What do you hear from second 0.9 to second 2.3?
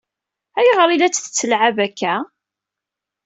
i la tt-tettlɛab akka?